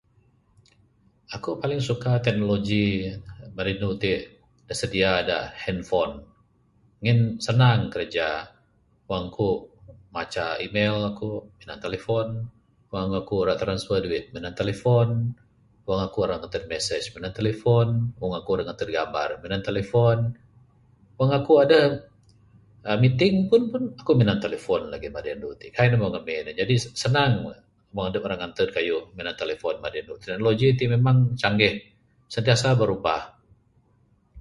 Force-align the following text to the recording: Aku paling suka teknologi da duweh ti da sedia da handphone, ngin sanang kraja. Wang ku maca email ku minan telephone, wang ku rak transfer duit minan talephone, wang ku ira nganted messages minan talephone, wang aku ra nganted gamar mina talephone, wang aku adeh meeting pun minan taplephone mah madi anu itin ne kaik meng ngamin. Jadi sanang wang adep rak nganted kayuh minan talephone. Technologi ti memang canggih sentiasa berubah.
Aku 1.37 1.49
paling 1.61 1.81
suka 1.89 2.11
teknologi 2.25 2.85
da 3.57 3.61
duweh 3.81 3.97
ti 4.01 4.13
da 4.67 4.73
sedia 4.81 5.11
da 5.29 5.37
handphone, 5.63 6.13
ngin 7.03 7.19
sanang 7.45 7.81
kraja. 7.93 8.29
Wang 9.09 9.25
ku 9.37 9.49
maca 10.15 10.45
email 10.65 10.97
ku 11.19 11.29
minan 11.59 11.79
telephone, 11.85 12.31
wang 12.93 13.07
ku 13.29 13.35
rak 13.47 13.57
transfer 13.63 13.99
duit 14.05 14.25
minan 14.35 14.53
talephone, 14.59 15.13
wang 15.87 16.01
ku 16.13 16.17
ira 16.25 16.35
nganted 16.39 16.63
messages 16.73 17.09
minan 17.15 17.33
talephone, 17.39 17.91
wang 18.21 18.31
aku 18.39 18.49
ra 18.57 18.63
nganted 18.67 18.89
gamar 18.97 19.29
mina 19.41 19.57
talephone, 19.67 20.21
wang 21.19 21.31
aku 21.37 21.51
adeh 21.63 21.85
meeting 23.03 23.35
pun 23.49 23.61
minan 24.21 24.37
taplephone 24.43 24.83
mah 24.91 24.99
madi 25.15 25.29
anu 25.35 25.47
itin 25.55 25.67
ne 25.71 25.75
kaik 25.77 25.91
meng 26.01 26.11
ngamin. 26.15 26.45
Jadi 26.59 26.73
sanang 27.01 27.33
wang 27.95 28.05
adep 28.09 28.23
rak 28.31 28.39
nganted 28.41 28.69
kayuh 28.77 29.03
minan 29.17 29.35
talephone. 29.41 29.77
Technologi 30.25 30.67
ti 30.79 30.85
memang 30.95 31.17
canggih 31.41 31.75
sentiasa 32.33 32.67
berubah. 32.79 33.23